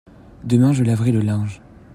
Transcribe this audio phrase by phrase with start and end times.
[0.45, 1.61] demain je laverai le linge.